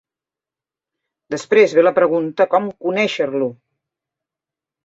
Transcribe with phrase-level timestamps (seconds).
[1.35, 3.51] Després ve la pregunta com conèixer-lo.